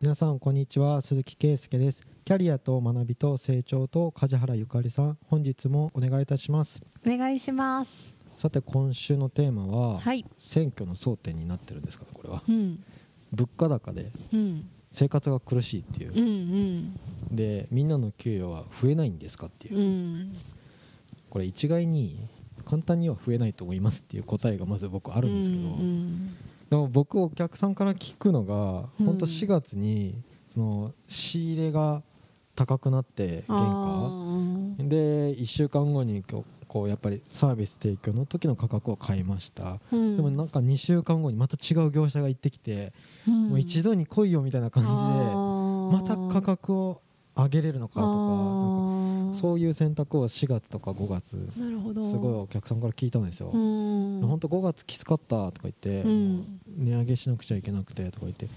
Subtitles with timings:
[0.00, 2.06] 皆さんこんにちは鈴木圭介です。
[2.24, 6.80] キャリアと学びと成長と梶原ゆかりさん本日もお願いいたします。
[7.04, 8.14] お願いします。
[8.36, 10.24] さて今週のテーマは、はい。
[10.38, 12.44] 選挙の争点になってるんですかねこれは。
[12.48, 12.84] うん。
[13.32, 14.68] 物価高でうん。
[14.92, 16.12] 生活が苦しいっていう。
[16.12, 17.36] うんうん。
[17.36, 19.78] でみんなの給与は増えないんですかっていう。
[19.78, 20.36] うん。
[21.28, 22.28] これ一概に
[22.64, 26.36] 簡単には増えないと思いますっていう答えがまず僕あるんですけど、うん
[26.70, 29.06] でも僕お客さんから聞くのがうん。
[29.06, 32.02] 本当4月にその仕入れが
[32.54, 34.84] 高くなって原価。
[34.84, 36.44] で1週間後にこ
[36.82, 40.16] うやっぱりサービス提供の時の価格を変えました、うん。
[40.16, 42.92] でもなんか2週間後にまた違う業者が行ってきて、
[43.26, 43.48] うん。
[43.50, 47.00] もう一度に来いよみたいな感じでまた価格を
[47.34, 48.06] 上げれるのかとか
[49.32, 52.02] そういう選択を4月とか5月なるほど。
[52.02, 54.20] すごいお客さんから聞いたんですよ、うん。
[54.26, 56.60] 本当5月きつかったとか言って、うん。
[56.76, 58.48] 値上げしなくちゃいけなくてとか言って。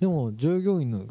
[0.00, 1.04] でも従業員の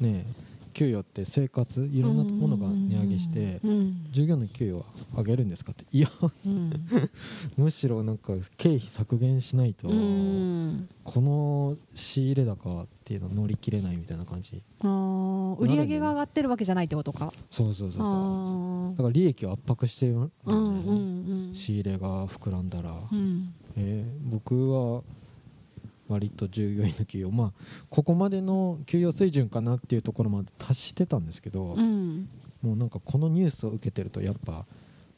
[0.00, 0.26] ね
[0.74, 2.68] 給与って生活いろんなものが
[3.18, 4.06] 値上げしてうん。
[4.12, 4.84] 従業員の給与は
[5.18, 5.84] 上げるんですかって。
[5.92, 6.10] いや
[6.46, 6.72] うん。
[7.56, 10.88] むしろなんか経費削減しないとうん。
[11.04, 14.62] この仕入れ高っていうの乗り切れないみたいな感じ。
[14.80, 15.56] あー。
[15.56, 17.32] 売り上げが上がってるわけじゃないってことか。
[17.50, 18.94] そうそうそうあそう。
[18.94, 18.96] ー。
[18.96, 21.54] だから利益を圧迫してるね、うんうんうん。
[21.54, 23.52] 仕入れが膨らんだら、うん。
[23.76, 25.02] えー僕は
[26.08, 27.52] 割と従業員の給与まあ
[27.88, 32.28] ここまでの給与水準かなっていうところまで達してたんですけど、うん
[32.64, 34.64] もうなんかこのニュースを受けてるとやっぱ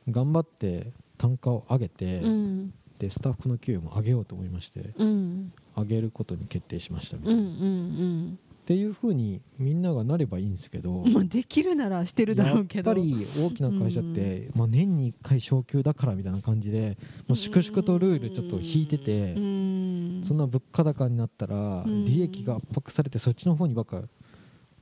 [0.08, 2.75] 頑張って単価を上げて、うん。
[2.98, 5.52] でスタッフの給与も上げようと思いましてうん。
[5.77, 12.91] 上げることに決定しましたみたいな、うんうんっていうふうにみんながなればいいんですけど、うんまあできるならしてるだろうけど。
[12.91, 20.22] やっぱり大きな会社って、まあ、年に1回昇給だからみたいな感じでもう粛々とルールちょっと引いてて、うん。
[20.27, 22.06] そんな物価高になったらん。
[22.06, 24.02] 利益が圧迫されてそっちの方にばっか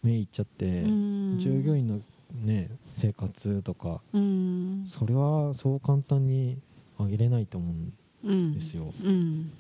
[0.03, 1.37] 目いっちゃって、うん。
[1.39, 2.01] 従業員の、
[2.35, 4.01] ね、生活とか。
[4.13, 4.85] うん。
[4.87, 6.59] それはそう簡単に
[6.99, 7.93] 上げれないと思うん
[8.25, 9.51] うんですよ、うん。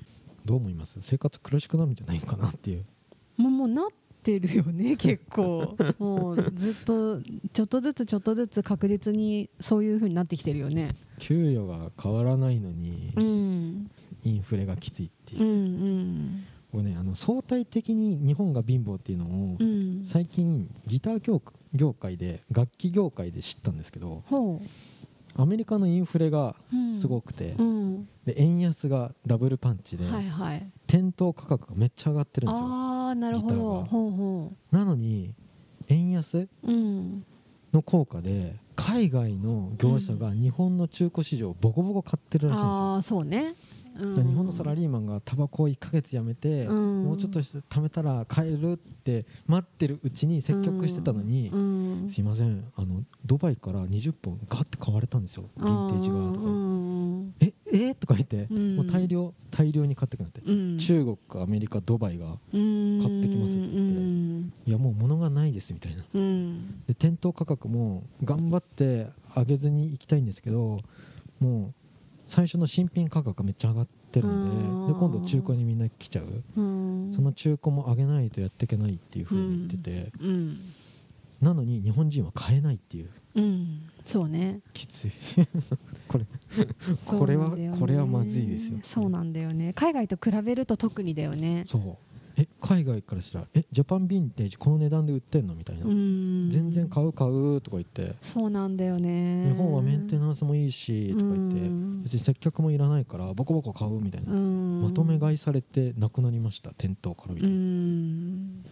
[0.44, 0.98] どう思います？
[1.00, 2.84] 生活苦しくなるんじゃないかなっていう。
[3.36, 3.86] もうもうなっ
[4.22, 5.76] てるよね 結構。
[5.98, 7.20] もうずっと
[7.52, 10.96] ちょっとずつちょっとずつ確実にそういう風になってきてるよね。
[11.18, 13.90] 給与が変わらないのにうん。
[14.24, 15.42] インフレがきついっていう。
[15.42, 19.98] う、んこれねあの相対的に日本が貧乏っていうのをうん。
[19.98, 24.60] うん最近ギター業界業界で楽器業界で知ったんですけどほ
[25.36, 28.08] アメリカのインフレがう、うん、すごくて、うん。
[28.24, 30.70] で円安がダブルパンチで、はいはい。
[30.86, 33.88] 店頭価格がめっちゃ上がってるんですよああなるほギターが。
[33.90, 35.34] どなのに
[35.88, 37.24] 円安ううん。
[37.72, 42.82] の効果で海外の業者が日本の中古市場をボコボコ買ってるらしいんですよ。
[42.94, 43.54] ああそうね、
[43.96, 47.04] 日本のサラリーマンがタバコを1ヶ月やめて、うん。
[47.04, 52.08] もうちょっとして貯めたら買えるって待ってるうちに積極してたのに、うん。
[52.08, 52.64] すいません。
[52.76, 55.44] あのドバイから20本ガッて買われたんですよ。
[55.58, 57.34] ヴィンテージがとか、うん。
[57.40, 57.94] ええー？
[57.94, 58.76] とか言って、うん。
[58.76, 60.78] もう大量大量に買ってくなって、うん。
[60.78, 62.60] 中国かアメリカドバイが買
[63.04, 66.04] 買ってきますって言っていやもう物がないですみたいな。
[66.12, 66.82] うん。
[66.86, 70.80] で店頭価格も頑張って上げずに行きたいんですけど
[71.40, 71.74] もう
[72.26, 76.42] 最初の新品価格がめっちゃ上がってるのでで今度中古にみんな来ちゃう。
[76.56, 77.12] うん。
[77.14, 80.58] その中古も上げないとやっていけないっていうふうに言ってて、うん。
[81.40, 83.10] なのに日本人は買えないっていう。
[83.34, 83.90] うん。
[84.06, 84.60] そうね。
[84.72, 85.10] きつい。
[86.08, 86.26] これ
[87.04, 88.78] これは、ねこれはまずいですよ。
[88.82, 89.72] そうなんだよね。
[89.74, 91.64] 海外と比べると特にだよね。
[91.66, 91.96] そう
[92.36, 95.54] え海外からしたらえジャパンヴィンテージこの値段で売ってんの？
[95.54, 96.50] みたいな、うん。
[96.50, 98.16] 全然買う買うとか言って。
[98.22, 99.46] そうなんだよね。
[99.48, 101.60] 日本はメンテナンスもいいしとか言って。
[101.60, 102.02] うん。
[102.02, 104.82] 別に接客もいらないからボコボコ買うみたいな、うん。
[104.82, 108.64] まとめ買いされてなくなりました店頭からみたういな、ん。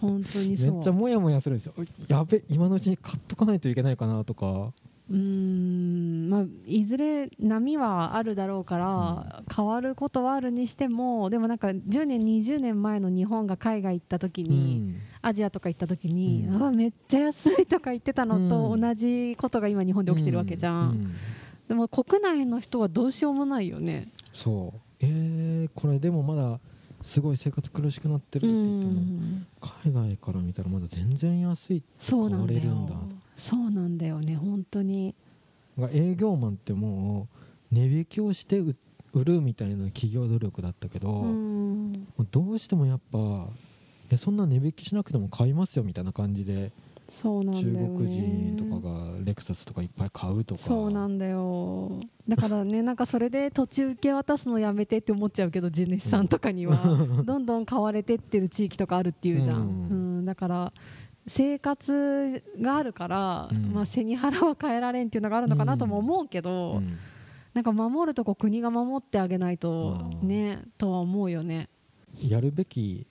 [0.00, 0.72] 本当にそう。
[0.74, 1.74] めっちゃモヤモヤするんですよ。
[2.08, 4.72] やべ今のうちに買っとかないといけないかなとか。
[5.10, 6.30] うん。
[6.30, 14.96] まあいずれ波はあるだろうから、変わることはあるにしてもでもなんか10年20年前の日本が海外行った時うに、ん。
[15.20, 16.62] アジアとか行った時に、うん。
[16.62, 18.80] あめっちゃ安いとか言ってたのとうん。
[18.80, 20.98] 同じことが今日本で起きてるわけじゃん、うう
[21.68, 24.08] でも国内の人はどうしようもないよね。
[24.32, 24.80] そう。
[25.00, 26.58] えー、これでもまだ
[27.02, 29.46] すごい生活苦しくなってるうって言っても、ん。
[29.84, 32.52] 海外から見たらまだ全然安いって買そうなんだ。
[32.54, 32.94] よわれるんだ
[33.36, 35.14] そうなんだよね本当に。
[35.78, 37.28] が営業マンっても
[37.70, 38.76] う値引きをして売
[39.12, 42.06] 売るみたいな企業努力だったけど、うん。
[42.30, 43.48] どうしてもやっぱ
[44.10, 46.72] えそんな値引きしなくても買いますよみたいな感じで
[47.08, 47.96] そうなんだ中よね。
[47.96, 50.62] 国人とかがレクサスとかいっぱい買うとか。
[50.62, 52.00] そうなんだよ。
[52.26, 56.76] だからね なんかそれで土地受け渡すのやめてって思っちゃうけど地主さんとかには。
[57.24, 59.66] どんどん買われてってる地域とかあるっていうじゃん、うん。
[60.18, 60.72] うん、だだから
[61.26, 63.72] 生活があるから、うん。
[63.72, 66.96] まあ、背に腹は変えられんっていうのがあるのかなとも思うけうど、ん
[67.54, 71.68] なんか守るとこ国が守ってあげないとねとは思うよね。
[72.20, 73.06] やるべき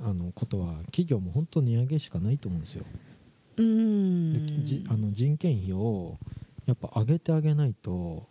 [0.00, 2.84] あのことは企業も本当値上げしかないと思うんですよ、
[3.56, 6.18] うでんじあの人件費を
[6.66, 8.26] やっぱ上げてあげないと。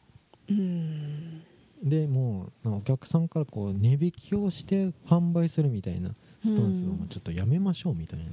[0.49, 1.43] うん。
[1.83, 8.25] でもうお客さんからこう値引きをして販売するみたいなスタンスをもうちょっとやめましょうみたいな、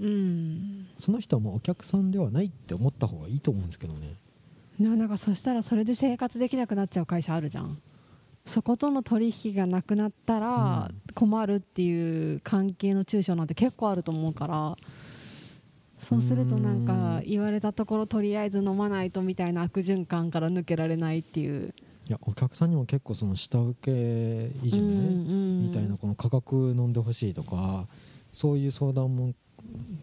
[0.00, 0.86] うん。
[0.98, 4.14] その人はもうお客さんではないって思った方がいいと思うんですけどね
[4.78, 7.80] でもなんかそしたらそれで生活できなくなっちゃう会社あるじゃん。
[8.46, 11.14] そことの取引がなくなったらうん。
[11.14, 14.76] 困るっていう関係の中小なんて結構あると思うから。
[16.00, 21.74] そうするとなんか言われたところとりあえず飲まないとみたいな悪循環から抜けられないっていう。
[22.08, 27.86] いやお客さんにも結構その下請けいじめみみたいなこの価格飲んでほしいとか
[28.32, 29.34] そういう相談も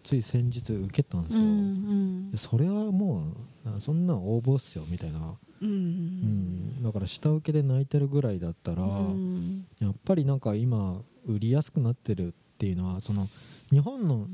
[0.03, 2.31] つい先日受けたんですうよ、ん。
[2.31, 3.33] でそれはも
[3.65, 6.79] うなそんなん応募っすよみたいな、うんううん。
[6.79, 9.65] ん、だから下請けで泣いてるぐらいだったら、うん。
[9.79, 13.27] やっぱりなんか今売りやすくなってるっていうのはその
[13.71, 14.27] 日本の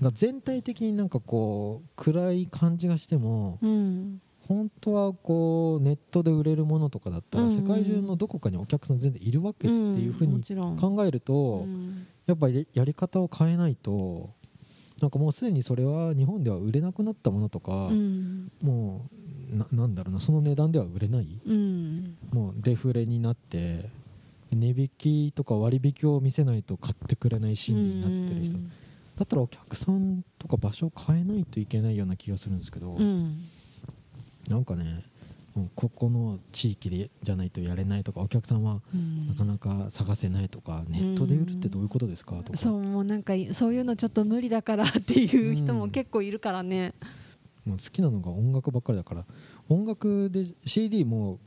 [0.00, 7.50] が全体的になんかこう暗い感じがしてもうん本当はこうネットで売れるものとかだったらうん。
[7.50, 12.06] 世界中のどこかにお客さん全然いるわけっていうふうに考えるとうん。
[12.26, 14.30] やっぱりやり方を変えないと
[15.00, 18.50] なんかもうすでにそれは日本では売れなくなったものとかうん。
[18.62, 19.06] も
[19.52, 21.40] うななんだろうなその値段では売れない。
[21.46, 22.16] うん。
[22.32, 23.90] もうデフレになって
[24.52, 28.58] 値引きとか割引を見せないと買ってくれない心理になってる人。
[29.16, 33.44] だったらお客さんとか場所を変えないといけないような気がするんですけど、うん。
[34.48, 35.04] なんかね
[35.74, 39.26] ここの地域でじゃないとやれないとかお客さんはうん。
[39.28, 42.36] なかなか探せないとか、ネットで売るってどういうことですか？
[42.44, 42.58] とか。
[42.58, 46.94] そうもうなんかそういうのちょっと無理だからっていう人も結構いるからね、
[47.64, 49.24] もう好きなのが音楽ばっかりだから
[49.68, 51.38] 音楽で CD も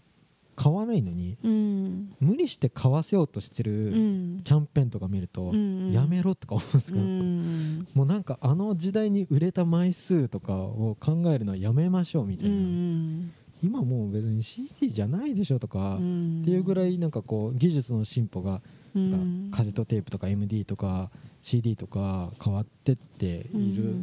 [0.56, 2.14] 買わないのにうん。
[2.20, 4.42] 無理して買わせようとしてうるん。
[4.44, 16.04] キャンペーンとか見ると、うんやめろとか思うんですうけど、んもうなんかあの時代に売れた枚数とかを考えるのはやめましょうみたういな、ん今もう別に CD じゃないでしょとか、っって
[16.52, 18.62] いうぐらいなんかこう技術の進歩が、
[18.96, 19.52] うん。
[19.52, 21.12] カセットテープとか MD とか
[21.42, 23.96] CD とか変わってっている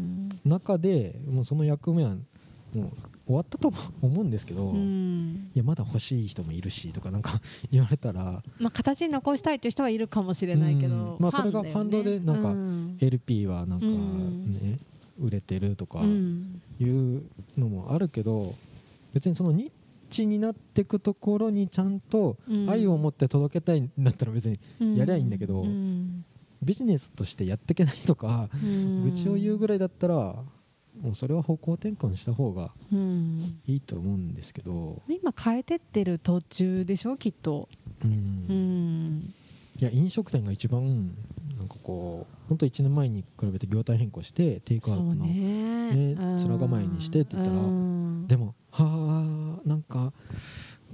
[0.44, 2.90] 中でもうその役目はもう
[3.26, 7.40] 終わったと思うんですけど、ういんやまだ欲しい人もいるしとかなんか
[7.72, 11.16] 言われたらまあ、形に残したいという人はいるかもしれないけど、うん。
[11.18, 12.10] まあそれがファンだよね。
[12.10, 12.96] 反動でなんかうん。
[13.00, 14.52] LP はなんかうん。
[14.52, 14.78] ね、
[15.18, 16.60] 売れてるとかうん。
[16.78, 17.22] いう
[17.58, 18.54] のもあるけど
[19.16, 19.70] 別にそのニッ
[20.10, 22.68] チになっていくところにちゃんとうん。
[22.68, 24.60] 愛を持って届けたいんだったら別に
[24.98, 26.22] やりゃいいんだけどうん。
[26.62, 29.10] ビジネスとしてやっていけないとかうん。
[29.10, 33.58] 愚痴を言うぐらいだったらもうそれは方向転換した方がうん。
[33.66, 37.70] いいと思うんですけど、今変えてってる途中でしょきっと。
[38.04, 38.10] うん。
[38.10, 39.34] うん。
[39.78, 41.14] いや飲食店が一番
[41.58, 45.94] なんかこう本当1年前に比べて業態変更してテイクアウトの、ね。
[45.94, 48.26] ね面構えにしてって言ったらうん。
[48.26, 50.12] でもはあなんか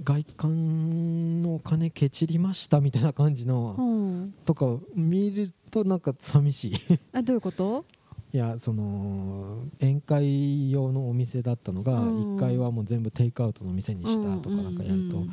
[0.03, 4.33] 外観のお金ケチりましたみたいな感じの、うん。
[4.45, 4.65] とか
[4.95, 6.73] 見るとなんか寂しい。
[7.13, 7.85] あどういうこと？
[8.33, 12.35] いやその宴会用のお店だったのがうん。
[12.37, 15.29] 1階はもう全部テイクアウトの店にしたとかなんかやると、うん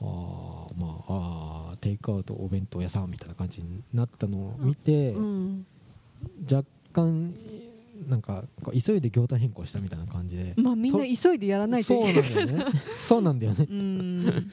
[0.00, 5.66] ああまああーテイクアウトお弁当屋さんみたいな感じになったのを見て、うん。
[6.50, 7.32] 若干
[8.08, 12.34] なんか急いで業態変更したみたいな感じで、まあみんな急いでやらないとそういけない。
[12.34, 12.80] なんだよね。
[13.00, 13.66] そうなんだよね。
[13.70, 14.50] うん。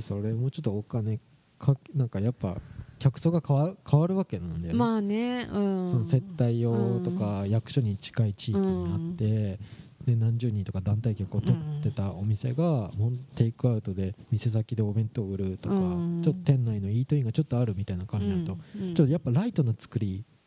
[0.00, 1.18] それもちょっとお金
[1.58, 2.60] かなんかやっぱ
[2.98, 5.90] 客層が変わ変わるわけなんだよね、まあねうん。
[5.90, 9.58] その接待用とか役所に近い地域にあって、
[10.04, 15.78] で何十人とか団体客を取ってたお店が、もうテイクアウトで店先でお弁当を売るとか、う
[16.18, 16.22] ん。
[16.22, 18.94] ちょっと店内のイートインがちょっとあるみたいな感じになると、うん。
[18.94, 20.37] ちょっとやっぱライトな作りう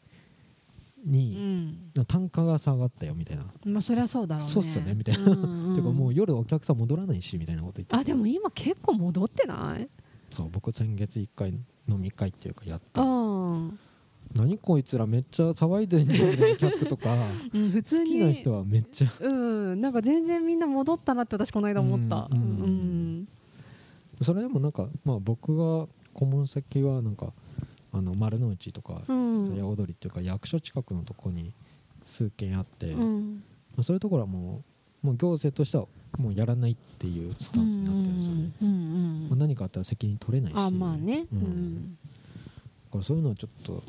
[1.06, 2.06] に、ん。
[2.08, 4.52] 単価が下がったよみたいな、まあそりゃそうだろうね。
[4.52, 5.32] そうっすよねみたいな。
[5.32, 5.36] う
[5.72, 9.88] んてかもう夜お客さん戻らないしみたいなこと言ってあでも今結構戻ってない？
[10.32, 11.50] そう僕先月1回
[11.88, 13.80] 飲み会っていうかやったうんん
[14.34, 17.16] 何こいつらめっちゃ騒いでんじゃん客とか。
[17.54, 19.12] うん普通好にきな人はめっちゃ。
[19.20, 19.30] う
[19.76, 22.30] んなんか全然みんな戻ったなって私この間思った。
[22.32, 22.38] うん。
[22.38, 23.28] うん。
[24.22, 27.34] それでもなんか、まあ、僕が顧問先はなんか
[27.94, 29.46] あの丸の内とかうん。
[29.48, 31.54] 蔦屋踊りっていうか役所近くのとこに
[32.06, 33.44] 数軒あって、まうん。
[33.78, 34.64] あ、そういうところはも
[35.04, 35.86] うもう行政としては
[36.18, 40.58] もうやらないっていうスタンスになってるんですよね、うんうんまあ、何かあったら責任取れないし。
[40.58, 41.26] あまあね。
[41.34, 41.42] ううん。
[41.42, 41.98] ん
[42.86, 43.84] だからそういうのはちょっと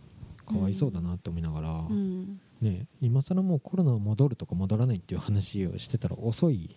[0.46, 2.40] かわいそうだなって思いながら、うん。
[2.60, 6.70] ね、今更もうコロナ戻るとか戻らないっていう話をしてたら遅い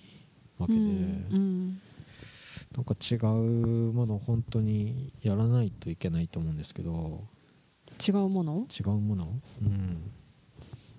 [0.58, 1.80] わけで、うん
[2.76, 7.24] なんか違うものを本当にやらないといけないと思うんですけど。
[8.06, 8.68] 違うもの？
[8.70, 9.40] 違うもの？
[9.62, 10.12] うん。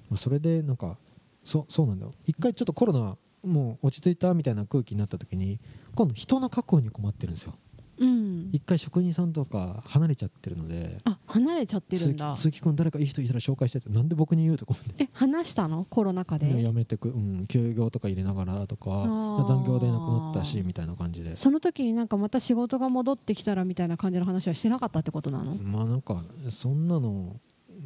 [0.08, 0.96] まあそれでなんか
[1.44, 2.14] そそうなんだよ。
[2.24, 5.60] 一回ちょっとコロナもう落ち着いたみたいな空気になった時に
[5.94, 7.52] 今度人の確保に困ってるんですよ。
[7.52, 7.65] うん
[7.98, 12.34] 一回職人さんとか離れちゃってるのであ離れちゃってるんだ。
[12.34, 15.86] 鈴木君誰かいい人いたら紹介してってなんで僕に言うとかえ話したの？
[15.88, 16.62] コロナ禍で？
[16.62, 19.48] やめてく、うん、休業とか入れながらとかー。
[19.48, 21.36] 残業でなくなったしみたいな感じで。
[21.36, 25.54] その時になんかまた仕事が戻ってきたらみたいな感じの話はしてなかったってことなの？
[25.56, 27.36] まあなんかそんなの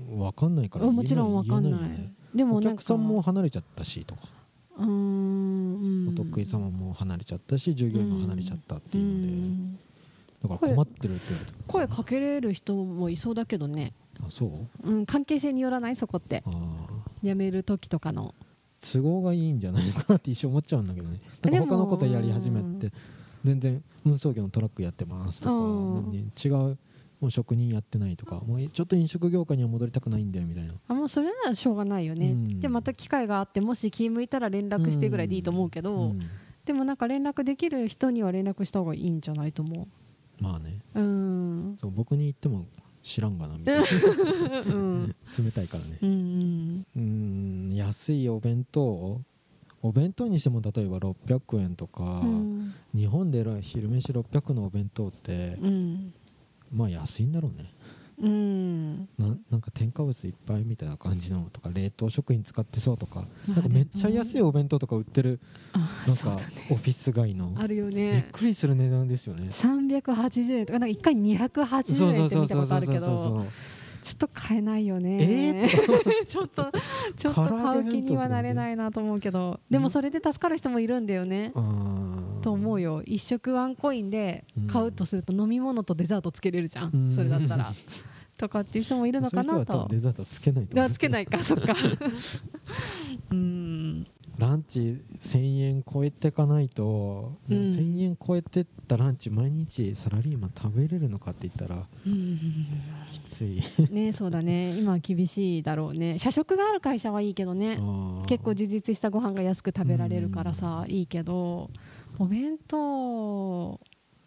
[0.08, 1.80] 分かんないからあもちろんわかんない。
[1.82, 4.22] ねでもお客さんも離れちゃったしとか、
[4.78, 6.08] うーん。
[6.08, 9.78] お得意様も離れちゃったし従業員も離れちゃったっていうので、うん
[10.42, 14.46] だから困ってるって言われて声かけれる人もいそうだけどね、あそ
[14.84, 14.90] う？
[14.90, 16.42] うん、関係性によらないそこって。
[17.22, 18.34] 辞める時とかの。
[18.80, 21.20] 都合がいいんじゃないのかなって一瞬思っちゃうんだけどね。
[21.42, 22.90] なんか他のことやり始めて
[23.44, 26.78] 全然運送業のトラックやってますとかうん違う
[27.20, 30.72] もう職人やってないとかもうちょっと飲食業界には戻りたくないんだよみたいな。
[30.88, 32.60] あもうそれならしょうがないよね、うん。
[32.60, 36.20] でまた機会があってもし気向いたら連絡してぐらいでいいと思うけど、うん。
[36.64, 39.88] でもなんか連絡できる人には連絡した方がいいんじゃないと思
[40.40, 40.80] まあね。
[40.94, 41.76] ううん。
[41.80, 42.66] そう僕に言っても
[43.02, 43.84] 知らんがなみたいな。
[44.60, 45.14] うん。
[45.38, 45.98] 冷たいからね。
[46.02, 46.86] うん。
[46.96, 47.74] うん。
[47.74, 49.20] 安いお弁当
[49.82, 52.74] お弁当にしても例えば600円とか、うん。
[52.94, 56.12] 日本で昼飯600のお弁当って、うん。
[56.72, 57.72] まあ安いんだろうね
[58.20, 59.08] うん。
[59.18, 65.40] ななんか添加物いっぱいみたいな感じのとか冷凍食品使ってそうとかあなんかめっちゃ安いお弁当とか売ってる
[65.72, 66.38] あなんか
[66.70, 67.54] オフィス街の。
[67.56, 69.48] あるよびっねくりする値段ですよね。
[69.50, 73.46] 380円とかなんか1回280円って見たことあるけど
[74.02, 75.68] ちょっと買えないよね、え？
[76.26, 76.72] ちょっと
[77.16, 79.60] ちょっと買う気にはなれないなと思うけど。
[79.68, 81.52] でもそれで助かる人もいるんだよね。
[82.42, 83.02] と思うよ。
[83.02, 87.12] 1食ワンコインで買うとすると飲み物とデザートつけれるじゃん。
[87.14, 87.72] それだったら
[88.40, 89.86] とかっていう人もいるのかなと。
[89.86, 91.74] 分デザートつけないとつけないか そっか。
[93.30, 94.06] うん。
[94.38, 102.40] ランチ1000円超えてかないと、うん1000円超えてったランチ毎日サラリーマン食べれるのかって言ったらうん。
[103.12, 103.62] きつい。
[103.92, 104.78] ねそうだね。
[104.78, 106.18] 今は厳しいだろうね。
[106.18, 107.78] 社食がある会社はいいけどね。
[108.26, 111.70] 結構充実したご飯が安く食べられるからさいいけど。
[112.18, 113.80] お弁当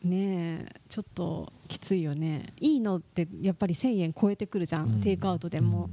[0.03, 2.53] ねえちょっときついよね。
[2.59, 5.01] いいのってやっぱり1000円超えてくるじゃん、うん。
[5.01, 5.89] テイクアウトでも、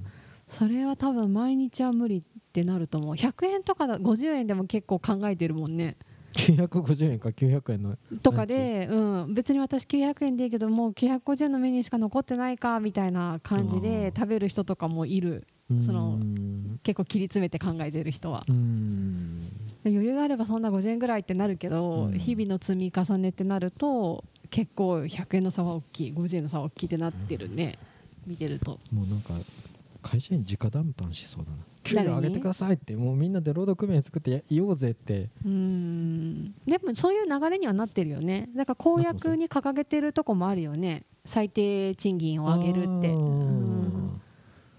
[0.49, 3.14] それは多分毎日は無理ってなると思う。
[3.14, 5.97] 100円とかだ50円でも結構考えてるもんね
[6.32, 8.96] 950円か900円のとかで、う
[9.26, 15.46] ん、別に私900円でいいけどもう950円のメニューしか残ってないかみたいな感じで食べる人とかもいる。
[15.87, 18.44] そのうん結構切り詰めて考えてる人は。
[19.84, 22.18] 余裕があればそんな50円ぐらいってなるけど、うん。
[22.18, 27.78] 日々の積み重ねってなると結構100円の差は大きい50円の差は大きいってなってるね。
[28.26, 28.80] 見てると。
[28.92, 29.34] もうなんか
[30.02, 31.56] 会社に直談判しそうだな
[31.97, 35.30] 給料上げてくださいってもうみんなで労働組合作ってや言おうぜって。
[35.44, 36.54] うーん。
[36.66, 38.49] でもそういう流れにはなってるよね。
[38.56, 41.04] だから公約に掲げてるとこもあるよね。
[41.25, 43.09] 最低賃金を上げるって。
[43.09, 44.20] うん。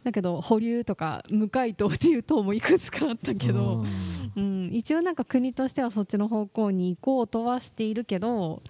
[0.03, 3.85] だけど保留とか無回答っていう党もいくつかあったけど、
[4.35, 8.63] うん、一応なんか国としてはそっちの方向に行こうとはしているけど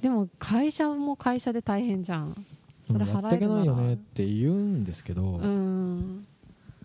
[0.00, 2.46] でも会社も会社で大変じゃん。
[2.86, 3.58] それやっていけ払えるなら。
[3.58, 6.26] ないよねって言うんですけど、うん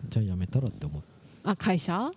[0.08, 1.02] じゃあやめたらって思う。
[1.44, 2.10] あ会社、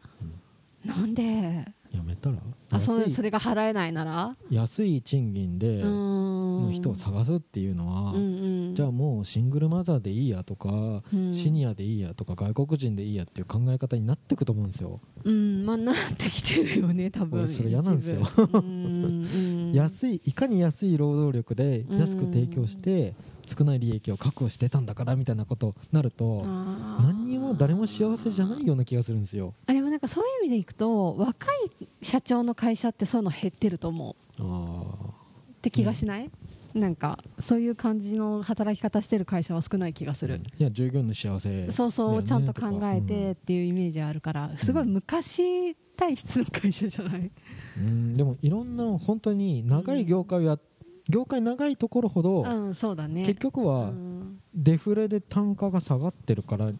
[0.84, 1.66] なんで？
[1.92, 2.38] やめたら？
[2.72, 3.12] あそ安い。
[3.14, 4.36] それが払えないなら？
[4.50, 11.34] 安い賃金でのの人を探すっていうのは、うんうん、じゃあもうシングルマザーでいいやとか、うん。
[11.34, 15.66] シニアでいいやとか外国人でいいやっていう考え方になってくと思うんですよ、うん。
[15.66, 17.44] まあなってきてるよね多分。
[17.44, 18.22] 俺それ嫌なんですよ。
[19.74, 23.14] 安いいかに安い労働力で安く提供して
[23.46, 29.54] 少ない利益を確保してたんだからみたいなことになると何にも誰も幸せじゃないような気がするんですよ。
[29.68, 31.48] あでもなんかそういう意味でいくと若
[31.80, 34.42] い社長の会社ってそういうの減ってると思う。
[34.42, 35.16] あ
[35.58, 36.30] って気がしない、
[36.76, 47.32] なんかそういう感じの働き方してる会社は少ない気がすある、いや従業員の幸せそうそう、ちゃんと考えてっていうイメージあるからすごい昔体質の会社じゃない、
[47.78, 47.88] うん。
[47.88, 50.60] うんでもいろんな本当に長い業界をや
[51.08, 53.24] 業界長いところほど、うん、そうだね。
[53.26, 54.40] 結局はうん。
[54.54, 56.72] デフレで単価が下がってるから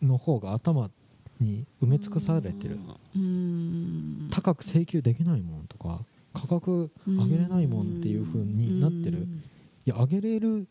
[0.00, 0.90] の方が頭
[1.40, 2.78] に埋め尽くされてる。
[3.16, 4.28] うん。
[4.30, 6.00] 高く請求できないもんとか
[6.32, 9.26] 価格上げれないもんっていう風になってる。
[9.84, 10.66] いや上げれる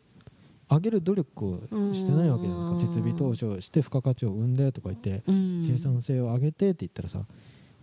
[0.69, 1.59] 上げる努力を
[1.93, 2.71] してないわけじゃないか。
[2.71, 2.79] うん。
[2.79, 5.63] 設備投資をして付加価値を生んでとか言ってうん。
[5.65, 7.25] 生産性を上げてって言ったらさ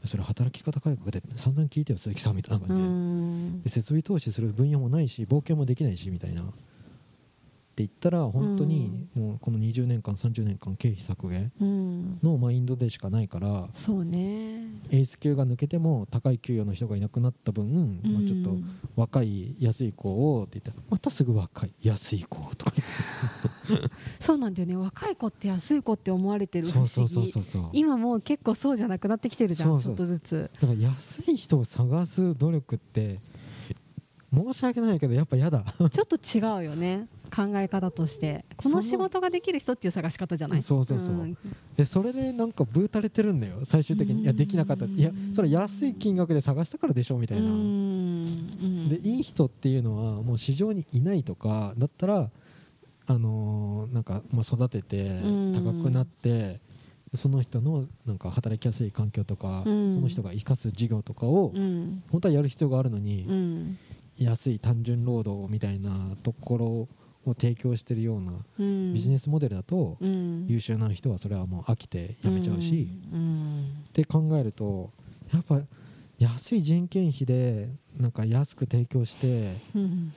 [0.04, 6.42] それ働き方改革で散々聞いてよ鈴木さんみたいなう感じで設備投資する分野もないし冒険もできないしみたいな
[7.78, 12.18] って言ったら本当にもうこの20年間30年間経費削減うん。
[12.24, 14.64] のマインドでしかないからそうね。
[14.90, 22.72] エース級が抜けても高い給与の人がいなくなった分、まあ、ちょっとうん若い安い子をって言ったらまたすぐ若い安い子とか
[24.18, 24.74] そうなんだよね。
[24.76, 27.68] 若い子って安い子って思われてるそうそうそうそうそう。
[27.72, 30.50] 今もう結構そうじゃなくなってきてるじゃんちょっとずつ。
[30.60, 33.20] だから安い人を探す努力って
[34.34, 35.64] 申し訳ないけどやっぱ嫌だ。
[35.90, 40.62] ちょっと違うよね考え方としてこの仕事ができる人っていう探し方じゃない？
[40.62, 41.00] そうそう。
[41.00, 41.36] そうん。
[41.76, 43.60] でそれでなんかブーたれてるんだよ。
[43.64, 44.22] 最終的に。
[44.22, 44.84] いやできなかった。
[44.86, 47.44] いやそれ安い金額で探したからでしょみたいな。
[47.46, 48.88] うん。
[48.88, 52.30] でいい人っていうのはもう市場にいないとかだったら
[53.06, 55.52] あのーなんかまあ育ててうん。
[55.52, 56.60] 高くなって
[57.14, 60.02] その人のなんか働きやすい環境とかそうん。
[60.02, 62.02] の人が生かす事業とかをうん。
[62.10, 63.78] 本当はやる必要があるのにうん。
[64.18, 66.88] 安い単純労働みたいなところ
[67.24, 68.94] を提供してるようなうん。
[68.94, 70.46] ビジネスモデルだとうん。
[70.46, 72.88] 優秀な人はそれはもう飽きて辞めちゃうし。
[73.12, 73.82] うん。
[73.88, 74.90] って考えると
[75.32, 75.60] やっぱ
[76.18, 80.12] 安い人件費でなんか安く提供してうん。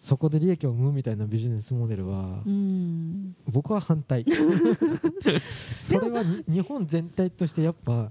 [0.00, 3.36] そこで利益を生むみたいなビジネスモデルはうん。
[3.46, 4.24] 僕は反対。
[5.80, 8.10] それはに日本全体としてやっぱ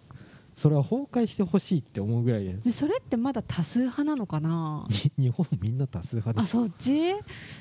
[0.62, 4.86] それは崩壊してほしいって思うぐらいででそれってまだ多数派なのかな？
[5.18, 6.56] に日本みんな多数派です。
[6.56, 7.16] あそっち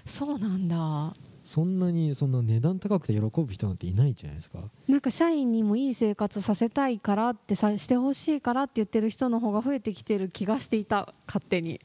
[0.05, 1.15] そうなんだ。
[1.43, 4.59] そんなにそんな値段高くて喜ぶ人なんていないじゃないですか。
[4.87, 11.81] なんか社員にもいい生活させたいからってさしてほしいからって言ってる人の方が増えてきてる気がしていた勝手に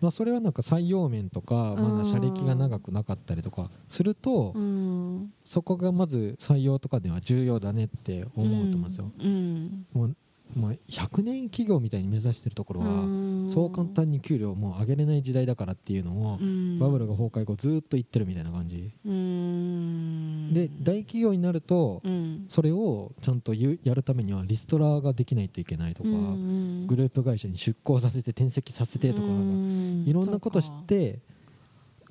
[0.00, 1.98] まあ、それはなんか採用面とか、まうん。
[1.98, 5.32] だ社歴が長くなかったりとかすると、うん。
[5.44, 9.86] そこがまず採用とかでは重要だねって思うと思うんですよ、うん。
[9.92, 10.16] もう
[10.54, 13.50] まあ、100年企業みたいに目指してるところは、うん。
[13.52, 16.78] そう簡単に給料もう上げれない時代だからっていうのを、うん。
[16.78, 20.52] バブルが崩壊後ずっと言ってるみたいな感じ、うん。
[20.52, 22.44] で大企業になると、うん。
[22.48, 31.18] それをちゃんとやるためにはリストラができないといけないとか、うんグループ会社に出向させて転籍させてとか、うんいろんなこと知って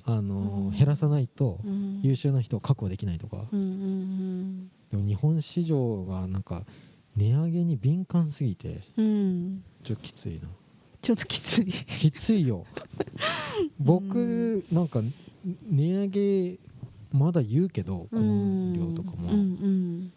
[0.04, 0.76] あの、うん。
[0.76, 2.00] 減らさないとうん。
[2.02, 6.62] 優秀な人を確保できないとか、でも日本市場がなんか
[7.18, 9.04] 値上げに敏感すぎてうん。
[9.04, 10.48] うんちょっときついな。
[11.00, 11.66] ちょっときつい。
[11.66, 12.64] きついよ。
[13.78, 15.02] 僕なんか
[15.70, 16.58] 値上げ
[17.12, 20.12] まだ言うけどこの量とかも、うん。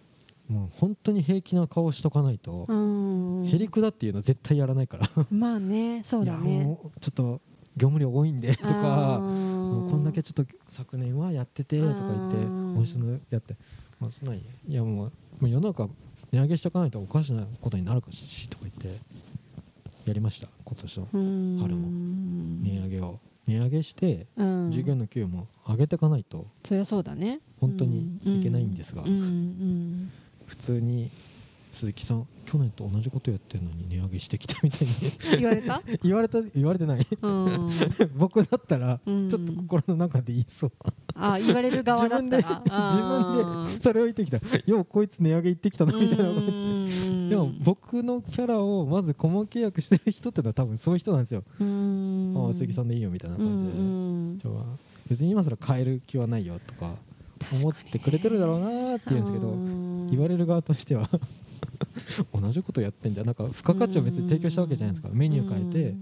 [0.50, 3.42] もう本当に平気な顔しとかないとう、ん。
[3.42, 5.10] うんへりくだっていうの絶対やらないから。
[5.32, 7.42] まあねそうだいやねもうちょっと
[7.78, 13.56] 業務量多いんでとかもうこんだけちちょっと昨年はやっててとか言ってうんもう一度やって、
[14.00, 15.12] まあ、そんなんいやもうも
[15.44, 15.88] う世の中
[16.32, 19.02] 値上げしとかないとおかしなことになるかしとか言って
[20.06, 20.48] やりました。
[20.65, 21.08] 今年の
[21.62, 21.88] 春も。
[22.63, 23.20] 値上げを。
[23.48, 24.72] 値上げしてうん。
[24.72, 26.46] 従業員の給与も上げていかないと。
[26.65, 27.39] そりゃそうだね。
[27.60, 29.04] 本当にいけないんですが。
[29.04, 31.10] 普通に
[31.72, 34.94] 鈴木さん去年と同じことやってるのに値上げしてきたみたいに。
[35.34, 35.82] うん言われた？
[36.04, 37.08] 言われた言われてない。
[37.22, 37.70] うん。
[38.17, 39.30] 僕だったらうん。
[39.30, 40.72] ちょっと心の中で言いそう
[41.15, 44.39] あ言われる側だったら自分でそれを言ってきた。
[44.65, 46.24] ようこいつ値上げ言ってきたなみたいな。
[46.26, 46.36] 感
[46.88, 52.34] じででも僕のキャラをまず顧問契約してる人ってのは多分そういう人なんですよ、うん。
[52.36, 53.71] ああ鈴木さんでいいよみたいな感じで、
[55.10, 56.95] 別に今更変える気はないよとか
[57.54, 59.56] 思ってくれてるだろうなーって言うんですけど
[60.12, 61.10] 言われる側としては
[62.38, 63.26] 同じことやってんじゃん。
[63.26, 65.10] なんか付加価値を別に提供したわけじゃないですか。
[65.13, 65.95] メニュー変えて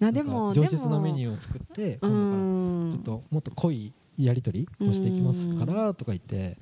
[0.00, 6.58] なでも上質なメニュューを作ってー今度からちょっともっと濃いやり取りをしていきますからとか言って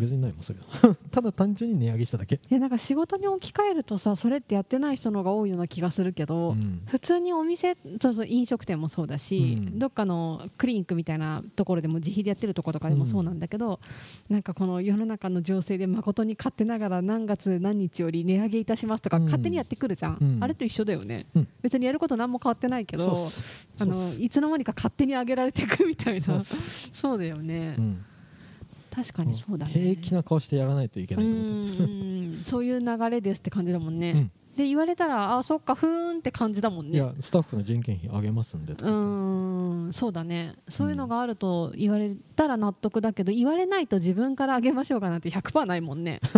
[0.00, 0.96] 別にないもんそれは。
[1.10, 6.82] ただ単純に値上げしただけ、いやなんか仕事に置き換えるとさそれってやってない人の方が多いような気がするけど、うん。
[6.86, 9.78] 普通にお店そうそう飲食店もそうだし、うん。
[9.78, 13.80] どっかのクリニックみたいなところでも自費でやってるところとかでもそうなんだけど、
[14.28, 19.24] なんかこの世の中の情勢で誠に勝手ながら何月何日より値上げいたしますとかうん。
[19.24, 20.44] 勝手にやってくるじゃん、うん。
[20.44, 21.48] あれと一緒だよね、うん。
[21.62, 23.16] 別にやること何も変わってないけど
[23.78, 26.40] あのいつの間にか勝手に上げられていくみたいな。
[26.92, 28.04] そう だよね、うん
[28.90, 29.72] 確かにそうだね。
[29.72, 31.84] 平気な顔してやらないといけないと思って。
[31.84, 34.30] うんうん そういう流れですって感じだもんね、うん。
[34.56, 36.96] で言われたらあそっかふーんって感じだもんね。
[36.96, 38.88] いやスタッフの人件費上げますんでとう
[39.88, 39.92] ん。
[39.92, 40.54] そうだね。
[40.68, 46.20] そういうのがあると言われたら納得だけど言われないと自分からあげましょうかなんて100%ないもんね。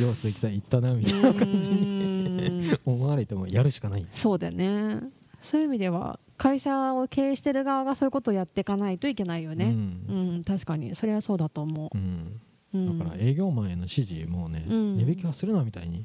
[0.00, 4.06] よう鈴木さん言ったなみたいな感じに 思われてもやるしかない。
[4.12, 5.00] そうだよね
[5.42, 10.06] そういう意味では会社を経営してる側がそういうことをやっていかないといけないよね、うん。
[10.08, 10.94] うん確かに。
[10.94, 11.96] それはそうだと思う。
[11.96, 12.40] ん。
[12.74, 14.96] う、うん、だから営業マンへの指示もね、うん。
[14.98, 16.04] 値引きはするなみたいに。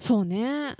[0.00, 0.76] そうね。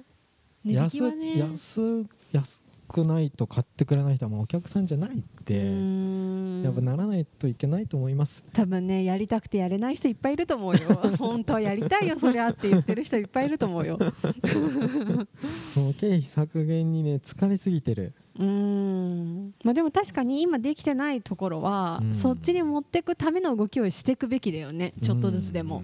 [0.65, 1.39] 値引きはね。
[1.39, 6.63] 安安安くないと買ってくれない人はもうお客さんじゃないって、うん。
[6.65, 8.43] やっぱならないといけないと思います。
[8.53, 10.81] 多分ねやりたくてやれない人いっぱいいると思うよ。
[11.19, 13.99] 本当はやりたいよそりゃって言ってる人いっぱいいると思うよ。
[15.77, 18.15] もう経費削減にね疲れすぎてる。
[18.39, 19.55] うん。
[19.65, 22.15] まあでも確かに今できてないところは、うん。
[22.15, 24.95] そっちに持っていくための動きをしていくべきだよね。
[25.03, 25.83] ちょっとずつでも。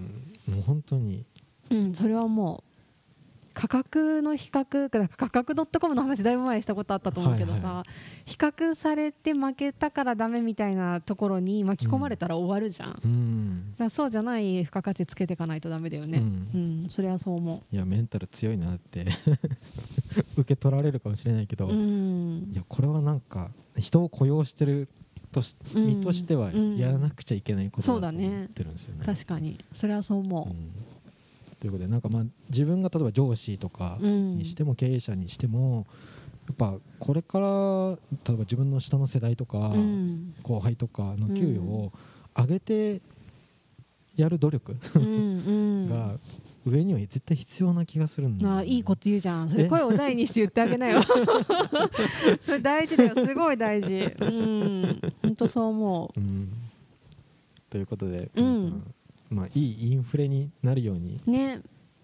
[0.48, 0.54] うん。
[0.54, 1.24] もう本当に。
[1.70, 2.73] うん、それはもう
[3.54, 7.84] 価格の比較だから価格 .com の話だいぶ前にしたことあったと思うけどさ、はいは
[8.26, 13.74] 比較されて負けたからダメみたいなところに巻き込まれたら終わるじゃん、うん。
[13.78, 16.18] らそうじゃない付加価値つけていかないとダメだよね。
[16.18, 16.84] ううん。
[16.86, 19.06] ん、それはそう思いやメンタル強いなって。
[20.36, 22.50] 受け取られるかもしれないけど、ううん。
[22.52, 24.88] いやこれはなんか人を雇用してる
[25.32, 25.86] としうん。
[25.86, 29.04] 身としてはうんやらなくちゃいけないことだねだと思ってるんですよね。
[29.04, 29.58] 確かに。
[29.72, 30.93] それはそう思うん
[31.64, 35.86] ということでなんかまあ自分が例えば上司とかにしても経営者にしても
[36.46, 37.46] やっぱこれから
[38.12, 40.34] 例えば自分の下の世代とかうん。
[40.42, 41.90] 後輩とかの給与を
[42.36, 43.00] 上げて
[44.14, 44.76] やる努力
[45.88, 46.18] が
[46.66, 48.58] 上には絶対必要な気がするんだよね。
[48.58, 49.48] あいいこと言うじゃん。
[49.48, 51.00] それえ声を大にして言ってあげなよ。
[52.40, 53.14] それ大事だよ。
[53.14, 54.14] すごい大事。
[54.20, 55.00] うん。
[55.22, 56.20] 本当そう思う。
[56.20, 56.52] ん。
[57.70, 58.44] ということで、うん。
[58.44, 58.93] 皆さん
[59.34, 61.60] まあ、いいインフレになるように、うね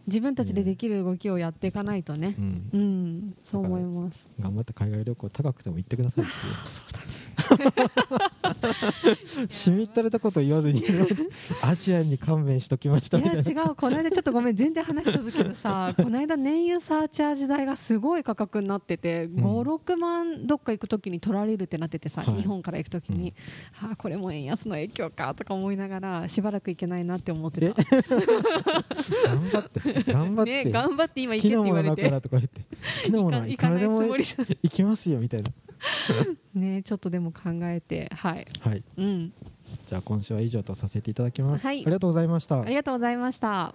[0.07, 2.35] 自分たちでできる動きをやっていかないとね。
[2.37, 2.71] うん。
[2.73, 3.37] うん。
[3.45, 4.27] そう思います。
[4.41, 6.55] 頑張って海外旅行高くても行ってくださいっていう。
[6.67, 7.07] そうだね
[9.49, 10.85] しみったれたこと言わずに
[11.63, 13.63] アジアに勘弁しときましたみたいな。
[13.63, 13.75] 違う。
[13.75, 19.35] この間ちょっとごめん全然話飛ぶけどさ この間燃油サーチャージ代がすごい価格になっててん。
[19.35, 22.37] 56万どっか行く時に取られるってなっててさ、はい。
[22.37, 23.35] 日本から行く時に、
[23.73, 27.83] はあこれも円安の影響かとか思いながらしばらく行けないなって思ってた。
[27.83, 32.61] 頑張って頑張って、ね頑張って今行けって言われ好きなものだかてらとか言って。
[32.61, 32.67] 好
[33.05, 35.51] きなものはいくらでも行かないつもり行きますよみたいな
[36.55, 38.47] ねちょっとでも考えてはい。
[38.61, 38.83] はい。
[38.97, 39.33] うん。
[39.87, 41.83] じゃあ今週は以上とさせていただきます、はい。
[41.83, 42.61] ありがとうございました。
[42.61, 43.75] ありがとうございました